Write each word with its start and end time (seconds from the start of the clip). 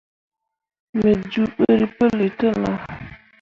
Me 0.99 1.11
juubǝrri 1.31 1.87
puli 1.95 2.27
te 2.37 2.47
nah. 2.61 2.81